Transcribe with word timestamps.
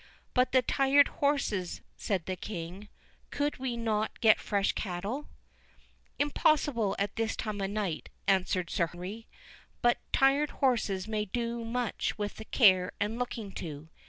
"But 0.33 0.51
the 0.51 0.63
tired 0.63 1.09
horses," 1.19 1.81
said 1.95 2.25
the 2.25 2.35
King—"could 2.35 3.57
we 3.57 3.77
not 3.77 4.19
get 4.19 4.39
fresh 4.39 4.71
cattle?" 4.71 5.27
"Impossible 6.17 6.95
at 6.97 7.17
this 7.17 7.35
time 7.35 7.61
of 7.61 7.69
night," 7.69 8.09
answered 8.27 8.71
Sir 8.71 8.87
Henry; 8.87 9.27
"but 9.83 9.99
tired 10.11 10.49
horses 10.49 11.07
may 11.07 11.25
do 11.25 11.63
much 11.63 12.17
with 12.17 12.41
care 12.49 12.93
and 12.99 13.19
looking 13.19 13.51
to." 13.51 13.89